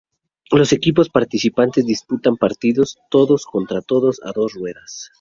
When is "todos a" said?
3.83-4.31